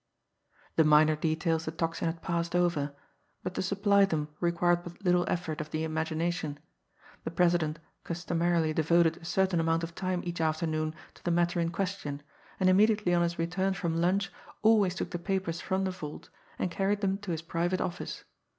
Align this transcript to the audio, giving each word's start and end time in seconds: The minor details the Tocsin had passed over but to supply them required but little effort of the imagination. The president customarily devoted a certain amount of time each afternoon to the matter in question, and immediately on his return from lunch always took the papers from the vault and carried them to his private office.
The 0.77 0.83
minor 0.83 1.15
details 1.15 1.65
the 1.65 1.71
Tocsin 1.71 2.07
had 2.07 2.23
passed 2.23 2.55
over 2.55 2.95
but 3.43 3.53
to 3.53 3.61
supply 3.61 4.03
them 4.03 4.29
required 4.39 4.83
but 4.83 5.05
little 5.05 5.25
effort 5.29 5.61
of 5.61 5.69
the 5.69 5.83
imagination. 5.83 6.57
The 7.23 7.29
president 7.29 7.77
customarily 8.03 8.73
devoted 8.73 9.17
a 9.17 9.25
certain 9.25 9.59
amount 9.59 9.83
of 9.83 9.93
time 9.93 10.21
each 10.25 10.41
afternoon 10.41 10.95
to 11.13 11.23
the 11.23 11.29
matter 11.29 11.59
in 11.59 11.69
question, 11.69 12.23
and 12.59 12.67
immediately 12.67 13.13
on 13.13 13.21
his 13.21 13.37
return 13.37 13.75
from 13.75 14.01
lunch 14.01 14.31
always 14.63 14.95
took 14.95 15.11
the 15.11 15.19
papers 15.19 15.61
from 15.61 15.83
the 15.83 15.91
vault 15.91 16.29
and 16.57 16.71
carried 16.71 17.01
them 17.01 17.19
to 17.19 17.29
his 17.29 17.43
private 17.43 17.79
office. 17.79 18.23